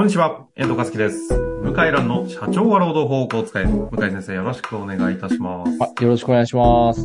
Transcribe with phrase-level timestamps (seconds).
[0.00, 1.28] こんにちは、遠藤和樹です。
[1.62, 3.66] 向井蘭の社長は労働法を使え。
[3.66, 5.72] 向井先生よろしくお願いいたします。
[5.78, 7.02] あよろしくお願いします。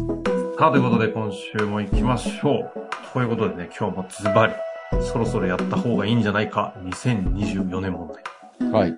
[0.58, 2.72] さあ、ということで今週も行きましょう。
[3.12, 4.54] ということでね、今日もズバリ、
[5.04, 8.14] そろそろやった方がいいんじゃないか、2024年問
[8.62, 8.72] 題。
[8.72, 8.98] はい。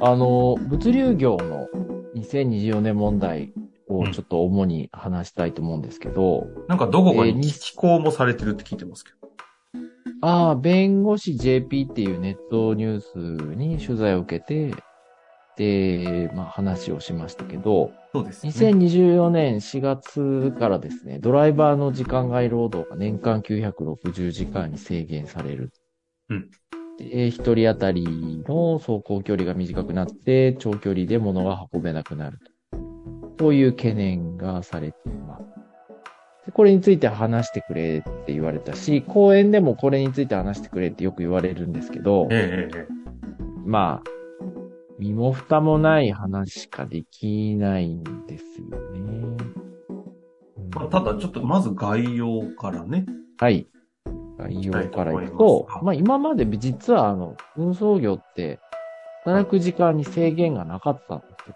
[0.00, 1.66] あの、物流業の
[2.14, 3.52] 2024年問題
[3.88, 9.21] をちょっと主に話したいと思うんですけど、なんかどこかえーにに寄稿もされてるって聞いてますけど。
[10.22, 14.72] ああ、弁護士 JP っていうネットニュースに取材を受けて、
[15.56, 18.50] で、まあ話をしましたけど、そうですね。
[18.50, 25.72] 2024年4月からですね、ドライバーの時間外労働が年間960時間に制限される。
[26.28, 26.50] うん。
[26.98, 28.04] で、一人当たり
[28.46, 32.38] の走行距離が短くなって、長距離で物が運べなくなる
[33.38, 33.52] と。
[33.52, 35.61] いう懸念がされています。
[36.46, 42.86] でこれについて話してくれって言われたし、講演でもこれについて話してくれってよく言われるんですけど、ええ
[43.64, 44.10] まあ、
[44.98, 49.36] 身も蓋もない話しかできないんですよね。
[50.58, 53.06] えまあ、ただちょっとまず概要からね。
[53.38, 53.68] はい。
[54.38, 58.58] 概要からいくとまあ今まで実はあの、運送業って、
[59.24, 61.54] 働く時間に制限がなかったんですよ。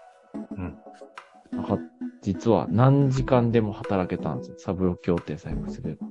[2.27, 4.55] 実は何時間でも働けたんですよ。
[4.57, 6.05] サブロ協定さえ結べば。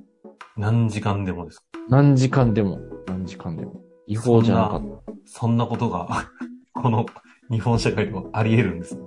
[0.57, 1.65] 何時間でもですか？
[1.89, 3.81] 何時間でも、何時間でも。
[4.07, 5.13] 違法じゃなかった。
[5.25, 6.07] そんなことが、
[6.73, 7.05] この
[7.51, 9.03] 日本社会ではあり得るんですね。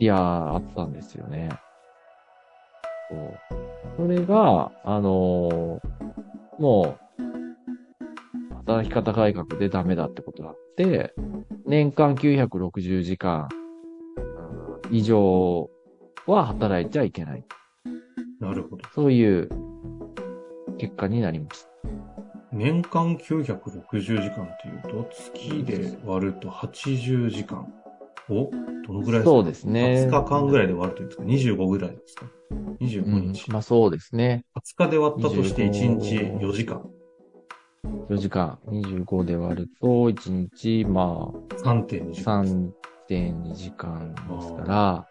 [0.00, 1.48] いやー、あったんですよね。
[3.08, 3.38] そう。
[3.96, 5.80] それが、あのー
[6.58, 11.14] もう、働き方改革でダメだってことがあって、
[11.64, 13.48] 年間960時間
[14.18, 15.70] うん以上
[16.26, 17.44] は働いちゃいけない。
[18.40, 18.88] なるほど。
[18.94, 19.48] そういう
[20.78, 21.70] 結果になりました。
[22.52, 27.72] 年間960時間っていうと、月で割ると80時間
[28.28, 28.50] を、
[28.86, 29.24] どのぐらいですか？
[29.24, 30.08] そうですね。
[30.08, 32.26] 20日間ぐらいで割るというんですか ?25 ぐらいですか
[32.80, 33.50] ?25 うん日。
[33.50, 34.44] まあそうですね。
[34.78, 36.16] 20日で割ったとして1 25日
[36.46, 36.82] 4時間。
[38.08, 42.72] 4時間、25で割ると、1日、まあ、3.2時間。
[43.08, 45.06] 3.2時間ですから、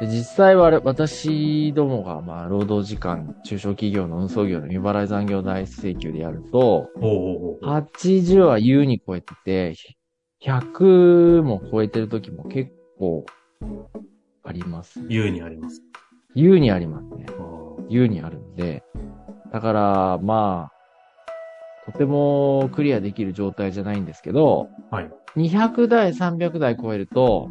[0.00, 7.80] で実際は私どもが、まあ、労働時間、中小企業の運送業の未払い残業代請求でやると、ほうほうほうほう。
[7.80, 9.74] 80は優に超えてて、
[10.42, 13.24] 100も超えてる時も結構
[14.42, 15.00] あります。
[15.08, 15.80] 優にあります。
[16.34, 17.26] 優にありますね。
[17.88, 18.82] 優にあるんで、
[19.52, 20.70] だから、ま
[21.86, 25.10] あ、とてもクリアできる状態じゃないんですけど、はい。
[25.36, 27.48] 200台、300台超えると、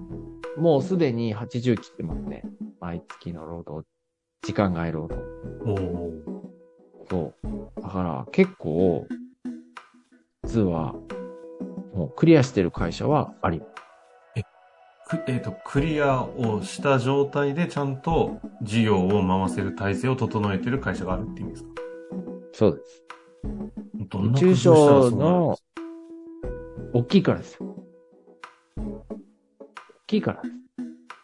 [0.58, 2.44] もうすでに80切ってますね。
[2.80, 3.88] 毎月の労働、
[4.44, 5.24] 時間外労働。
[7.10, 7.82] そう。
[7.82, 9.08] だから結構、
[10.46, 10.94] 実は、
[11.94, 13.74] もうクリアしてる会社はあります。
[15.18, 21.70] くえっ、と、クリアをした状態でちゃんと事業を回せる体制を整えてる会社があるって意味ですか？
[22.54, 23.04] そうです。
[24.10, 25.58] どんな中小の
[26.94, 27.73] 大きいからですよ。
[30.14, 30.56] 大きいからです。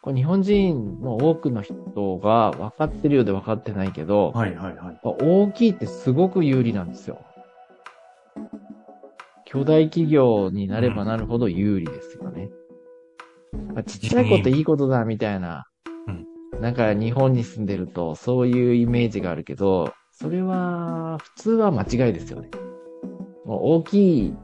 [0.02, 1.76] これ日本人の多くの人
[2.18, 5.00] が分かってるようで分かってないけど、かはいはいはい。
[5.04, 7.24] 大きいってすごく有利なんですよ。
[9.46, 12.50] 巨大企業になればなるほど有利ですよね。
[13.74, 15.66] まあちっちゃいこといいことだみたいな。
[16.08, 16.26] うん
[16.60, 22.50] なんか日本に住んでるとそういうイメージがあるけど、それは普通は間違いですよね。
[23.46, 24.38] もう大きいと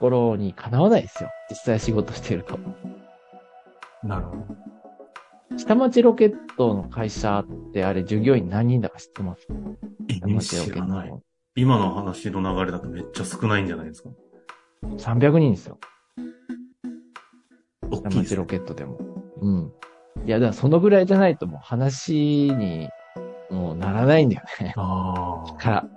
[0.00, 1.28] ころにかなわないですよ。
[1.50, 2.58] 実際仕事してると。
[4.04, 5.58] なるほど。
[5.58, 9.46] 下町ロケットの会社ってあれ従業員何人だか知ってます？
[10.08, 10.64] え下町ロ。
[10.74, 11.22] ケットの。
[11.54, 14.08] 今の話の流れだとめっちゃ少ないんじゃないですか
[14.84, 15.78] ？300人ですよ。
[17.90, 18.98] 下町ロケットでも。
[19.40, 19.72] うん。
[20.24, 22.88] いや、だからそのぐらいじゃないともう話に、
[23.50, 24.72] もうならないんだよね。
[24.76, 25.54] ああ。
[25.54, 25.88] から。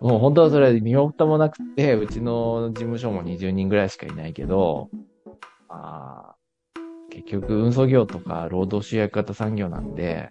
[0.00, 4.88] もう本当はそれ身も蓋もなくて、うちの事務所も20人ぐらいしかいないけど、
[5.68, 6.34] あ
[7.12, 10.30] 結局運送業とか労働集約型産業なんで、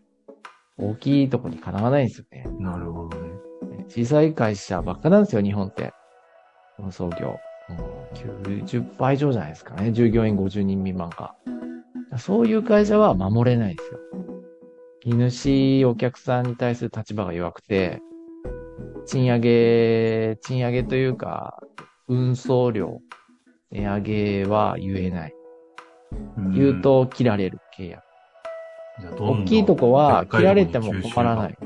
[0.78, 2.48] 大きいとこにかなわないんですよね。
[2.60, 3.30] なるほどね。
[3.88, 5.94] 小さい会社ばっかなんですよ、日本って。
[6.80, 7.38] 運送業。
[7.70, 9.92] もう90%以上じゃないですかね。
[9.92, 11.36] 従業員50人未満か。
[12.18, 14.00] そういう会社は守れないですよ。
[15.06, 18.02] 荷主、お客さんに対する立場が弱くて、
[19.06, 21.62] 賃上げ、賃上げというか、
[22.08, 23.02] 運送料、
[23.72, 25.34] 値上げは言えない。
[26.54, 28.04] 言うと切られる契約。
[29.20, 31.58] 大きいとこは切られても困らない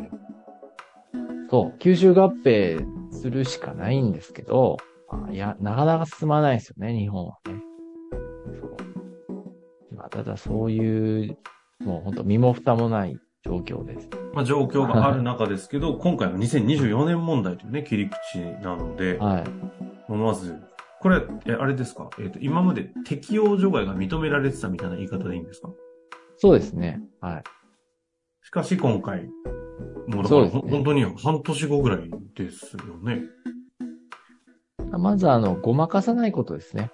[1.49, 4.77] そう、吸収合併するしかないんですけど、
[5.09, 7.53] あいや、なかなか進まないですよね、日本はね。
[8.59, 9.95] そう。
[9.95, 11.37] まあ、ただそういう、
[11.83, 14.09] もう本当身も蓋もない状況です。
[14.33, 20.11] まあ、状況がある中ですけど、 今回は2024年問題というね、切り口なので、はい。
[20.11, 20.59] まず、
[21.05, 22.09] これ、え、あれですか？
[22.17, 25.69] えっ、と、今まで適用除外が認められてたみたいな言い方でいいんですか？
[26.37, 26.99] そうですね。
[27.21, 27.43] はい。
[28.41, 33.21] しかし今回、もうだから、そうですねほ本当に半年後ぐらいですよね。
[34.97, 36.89] まずあの、ごまかさないことですね。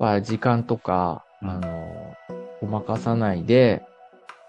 [0.00, 2.14] まあ、時間とか、うんあの、
[2.60, 3.84] ごまかさないで、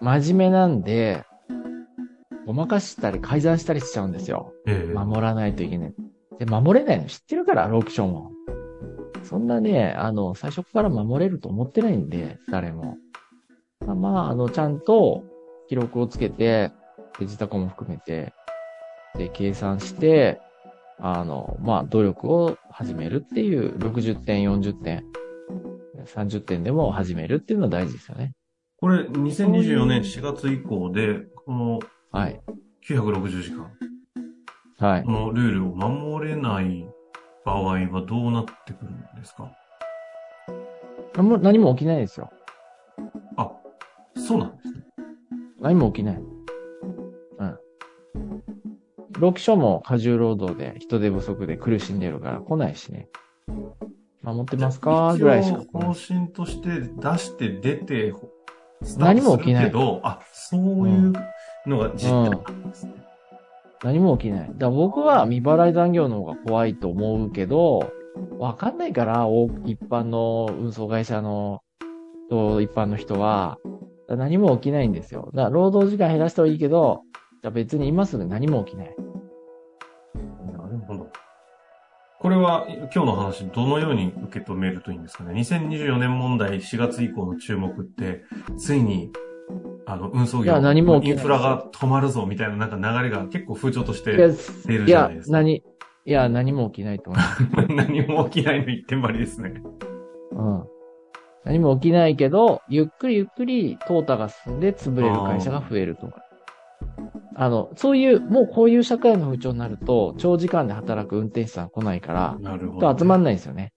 [0.00, 1.22] 真面目なんで、
[2.44, 4.52] ごまかしたり改ざんしたりしちゃうんですよ。
[4.66, 5.94] ええ守らないといけない。
[6.40, 8.33] で、守れないの知ってるから、ロークションも。
[9.24, 12.96] そんなね、あの、最初から守れると思ってないんで、誰も。
[13.86, 15.24] まあ、まあ、あの、ちゃんと
[15.68, 16.72] 記録をつけて、
[17.18, 18.32] デジタコも含めて、
[19.16, 20.40] で、計算して、
[20.98, 25.04] あの、まあ、努力を始めるっていう、60点、40点、
[26.06, 28.32] 30点でも始めるっていうのは大事ですよね。
[28.78, 31.78] これ、2024年4月以降で、この
[32.12, 32.40] はい。
[32.88, 33.70] 960時間、
[34.78, 35.10] はいこ。
[35.10, 36.86] のルールを守れない
[37.44, 39.50] 場合はどうなってくるんですか？
[41.14, 42.30] 何も何も起きないですよ。
[43.36, 43.50] あ、
[44.16, 44.74] そうなんですね。
[45.60, 46.16] 何も起きない。
[46.16, 47.58] うん。
[49.18, 53.08] 労基署も過重労働で人手不足で苦しんでるから来ないしね。
[54.22, 55.14] 守ってますか？
[55.18, 55.92] ぐらいしか方。
[55.92, 58.14] 針として出して出て、
[58.96, 61.12] 何も起きないけど、あ、そういう
[61.66, 63.03] のが実態なんですね。
[63.84, 64.48] 何も起きない。
[64.48, 67.92] だから僕は未払い残業の方が怖いと思うけど、
[68.38, 69.26] わかんないから、
[69.66, 71.60] 一般の運送会社の、
[72.30, 73.58] と一般の人は、
[74.08, 75.30] 何も起きないんですよ。
[75.34, 77.02] だから労働時間減らしたらいいけど、
[77.42, 78.96] じゃ別に今すぐ何も起きない。
[80.56, 81.08] なるほど。
[82.20, 85.34] これは今日の話、どのように受け止めるといいんですかね。
[85.34, 88.22] 2024年問題4月以降の注目って、
[88.56, 89.10] ついに、
[89.86, 94.34] あの、運送業、いや何もインフラが止まるぞみたいななんか流れが結構風潮としいや、て
[94.66, 95.32] 出るいやじゃないです、か。
[95.32, 95.62] 何、い
[96.04, 97.42] や、何も起きないと思います。
[97.74, 99.62] 何も起きないの一点張りですね。
[100.32, 100.64] うん。
[101.44, 106.20] 何も起きないけど、ゆっくりゆっくり淘汰が進んで潰れる会社が増えると思う。
[107.36, 113.72] あの、そういう、もうこういう社会の風潮になると、長時間で働く運転手さん来ないから、なるほど、人集まんないんですよね。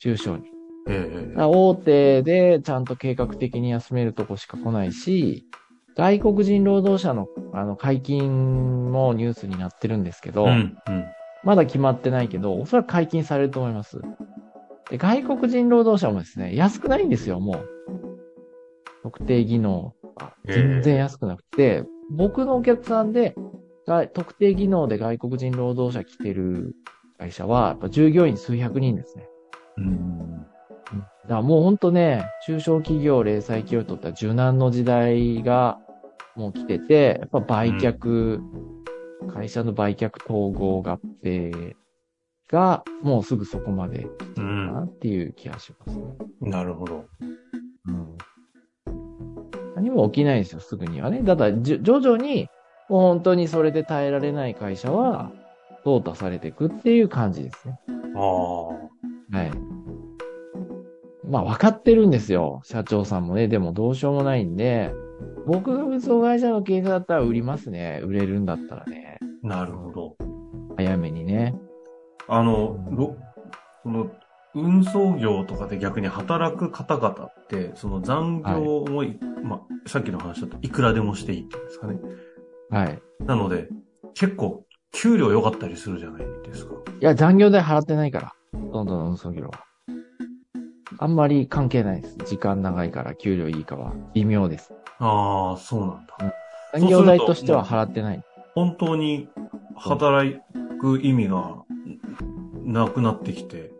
[0.00, 0.55] 中小に。
[0.88, 5.44] ええ大手でちゃんと計画的に休めるとこしか来ないし、
[5.96, 11.04] 外国人労働者の、あの、解禁もニュースになってるんですけど、うん、うん。
[11.42, 14.00] まだ決まってないけど、おそらく解禁されると思います。
[14.90, 17.68] で、外国人労働者もですね、安くないんですよ、もう。
[19.02, 23.34] 特定技能が全然安くなくて、僕のお客さんで、
[23.86, 26.74] が特定技能で外国人労働者来てる
[27.18, 29.28] 会社は、やっぱ従業員数百人ですね。
[30.92, 30.98] うん。
[31.00, 35.78] だからもうほんとね、中小企業、零細企業にとっては柔軟の時代が
[36.36, 38.40] もう来てて、やっぱ売却、
[39.32, 41.74] 会社の売却統合合併
[42.50, 46.04] がもうすぐそこまで来てるかなっていう気がしますね。
[46.40, 47.06] なるほど。
[47.88, 48.16] うん。
[49.74, 51.22] 何も起きないですよ、すぐにはね。
[51.22, 52.48] だから、じゅ徐々に、
[52.88, 55.32] もう本当にそれで耐えられない会社は、
[55.84, 57.78] 淘汰されていくっていう感じですね。
[58.14, 58.22] ああ。
[58.22, 59.75] はい。
[61.28, 62.60] まあ、分かってるんですよ。
[62.64, 63.48] 社長さんもね。
[63.48, 64.92] でも、どうしようもないんで、
[65.46, 68.00] 僕が運送会社の経営者だったら売りますね。
[68.04, 69.18] 売れるんだったらね。
[69.42, 70.16] なるほど。
[70.76, 71.54] 早めにね。
[72.28, 73.16] あの、ろ
[73.82, 74.10] この、
[74.54, 81.98] 運送業とかで逆に働く方々って、その残業もい、まあ、さっきの話だといくらでもしていいんですかね。
[82.70, 82.98] はい。
[83.26, 83.68] なので、
[84.14, 86.74] 結構、給料良かったりするじゃないですか。
[87.00, 88.32] いや、残業代払ってないから。
[88.72, 89.65] どんどん運送業は。
[90.98, 92.16] あんまり関係ないです。
[92.24, 94.72] 時間長いから給料いいかは微妙です。
[94.98, 96.16] ああ、そうなんだ。
[96.18, 98.22] そうすると残業代としては払ってない。
[98.54, 99.28] 本当に
[99.76, 100.40] 働
[100.80, 101.64] く意味が
[102.64, 103.72] なくなってきて、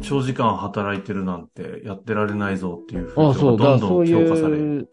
[0.00, 4.88] 長時間働いてるなんてやってられないぞっていう風ああ、そう、潮がどんどん強化される。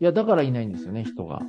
[0.00, 1.42] いや、だからいないんですよね、人が。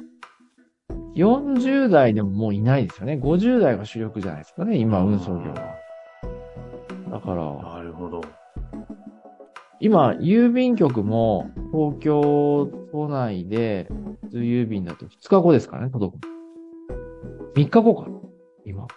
[1.15, 3.19] 40代でももういないですよね。
[3.21, 5.75] 50代が主力じゃないですかね、今、運送業は。
[7.11, 8.21] だから、なるほど。
[9.81, 13.87] 今、郵便局も、東京都内で、
[14.23, 16.29] 普通郵便だと2日後ですからね、届くの。
[17.55, 18.09] 3日後か。
[18.65, 18.87] 今。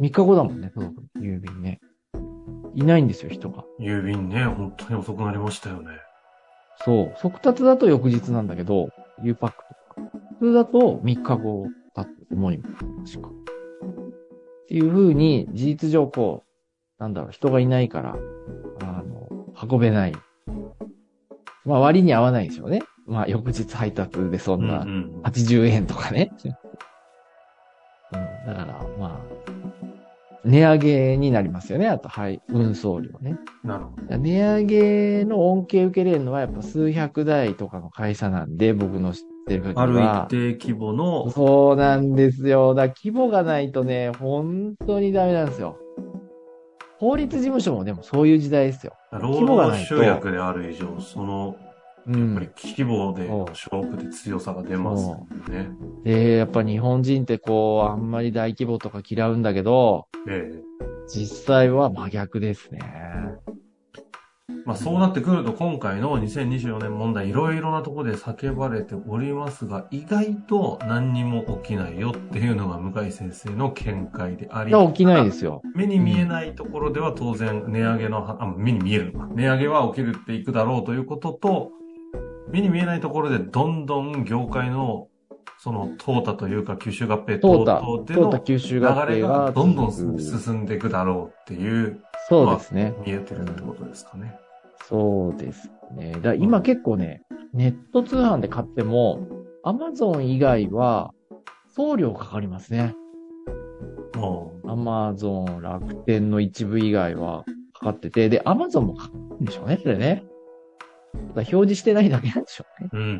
[0.00, 1.22] 3日後だもんね、届くの。
[1.22, 1.80] 郵便ね。
[2.74, 3.64] いないんですよ、人が。
[3.78, 5.88] 郵便ね、本当に遅くなりましたよね。
[6.84, 7.14] そう。
[7.18, 8.88] 速達だと翌日なんだけど、
[9.22, 9.56] U パック
[9.94, 10.10] とか。
[10.40, 12.68] 普通だと3日後だと思いま
[13.06, 13.18] す。
[13.18, 13.28] 確か。
[13.28, 13.32] っ
[14.66, 18.16] ていう風に、事実上こう、なんだろう、人がいないから、
[19.62, 20.12] 運べない。
[21.64, 22.80] まあ割に合わないでしょうね。
[23.06, 26.32] まあ翌日配達でそんなうんうん80円とかね。
[28.12, 29.50] うん、だから、まあ、
[30.44, 31.88] 値上げになりますよね。
[31.88, 33.36] あと、はい、運送料ね。
[33.62, 34.18] なるほど。
[34.18, 40.30] 値上げの恩恵受けれるのはやっぱ数百台とかの会社なんで、僕の知ってる限あるりは一。
[40.30, 42.74] 定規模の、そうなんですよ。
[42.74, 45.76] だ規模がないとね、本当にダメなんですよ。
[47.00, 48.92] 法律事務所もでもそういう時代ですよ。
[49.10, 51.56] 労働集約である以上、その、
[52.06, 52.50] うやっぱりん。
[52.54, 55.70] 規模で勝負で強さが出ますよね。
[56.04, 60.70] で、やっぱ日本人ってこう、あんまり大規模とか嫌うんだけど、ええ
[61.12, 62.80] 実際は真逆ですね。
[64.64, 74.72] まあそうなってくると今回の2024年問題いろいろなところで叫ばれておりますが、意外と何にも起きないよっていうのが向井先生の見解であり。
[74.88, 75.62] 起きないですよ。
[75.74, 79.28] 目に見えないところでは当然値上げのは、あ、目に見えるのか。
[79.34, 81.70] 値上げは起きるっていくだろうということと、
[82.50, 85.08] 目に見えないところでどんどん業界の、
[85.58, 92.94] その、淘汰というか吸収合併等々での淘汰吸収合流れ併ががどんどん進んでいくだろうっていう、そうですね。
[93.04, 94.38] 見えてるってことですかね。
[94.88, 96.12] そうですね。
[96.22, 97.22] だ今結構ね、
[97.52, 99.26] ネット通販で買っても、
[99.62, 101.12] アマゾン以外は
[101.68, 102.94] 送料かかりますね。
[104.16, 107.44] もアマゾン、楽天の一部以外は
[107.74, 110.24] かかってて、で、アマゾンもかかるんでしょうね、それね。
[111.12, 112.90] ただ表示してないだけなんでしょうね。
[112.92, 113.16] う、うん、うん、う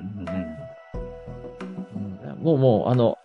[2.36, 3.18] んもうもう、あの、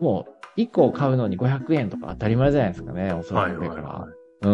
[0.00, 3.82] もう、1個買うのに500円とか当たり前じゃないですかね、おそらくだから。
[3.82, 4.12] はい、はい。
[4.42, 4.48] う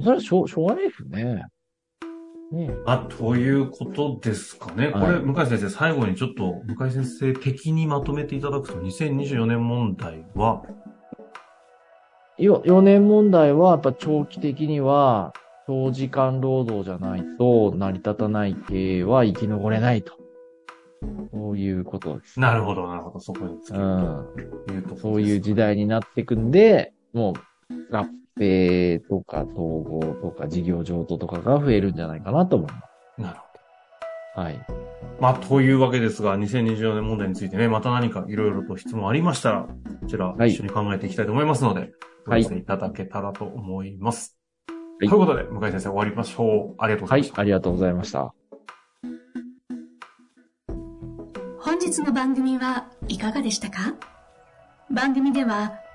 [0.00, 0.02] ん。
[0.02, 1.46] それはしょう、しょうがないですよね。
[2.52, 4.90] ねあ、ということですかね。
[4.90, 10.62] これ、はい向井先生、最後にちょっと、向井先生的にまとめていただくと、2024年問題は、
[12.38, 15.34] よ4年問題は、やっぱ長期的には、
[15.66, 20.14] 長時間労働じゃないと成り立たない経営は生き残れないと。
[21.30, 22.40] そういうことです。
[22.40, 24.26] なるほど、なるほど、そこにつけるうん。
[24.66, 27.34] というところですそういう時代になっていくんで、も
[27.92, 28.06] う、合
[28.38, 32.80] 併とか統合とか事業譲渡とかが増えるんじゃないかなと思いま
[33.18, 33.44] なるほ
[34.34, 34.40] す。
[34.40, 34.64] はい。
[34.68, 34.74] ど。
[35.20, 41.90] まあ、というわけですが、2024年問題についてね、また何かいろいろと質問ありましたら、こちら、はい一緒に考えていきたいと思いますので、
[42.26, 44.36] ごはい寄せいただけたらと思います。
[44.68, 46.74] はいということで、向井先生終わりましょう。
[46.78, 47.32] ありがとうござはいいまし。
[47.32, 47.40] た。
[47.40, 48.34] ありがとうございました。
[51.60, 53.94] 本日の番組はいかがでしたか？
[54.90, 55.72] 番組では